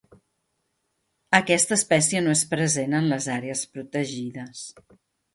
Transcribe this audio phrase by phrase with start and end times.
[1.39, 4.63] Aquesta espècie no és present en les àrees protegides.